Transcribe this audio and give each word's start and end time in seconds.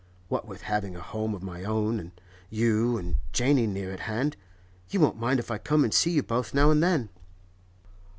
What 0.29 0.47
with 0.47 0.63
having 0.63 0.95
a 0.95 0.99
home 0.99 1.35
of 1.35 1.43
my 1.43 1.63
own, 1.63 1.99
and 1.99 2.11
you 2.49 2.97
and 2.97 3.17
Janey 3.33 3.67
near 3.67 3.91
at 3.91 3.99
hand—You 3.99 4.99
won't 4.99 5.19
mind 5.19 5.39
if 5.39 5.51
I 5.51 5.59
come 5.59 5.83
and 5.83 5.93
see 5.93 6.09
you 6.09 6.23
both 6.23 6.55
now 6.55 6.71
and 6.71 6.81
then? 6.81 7.09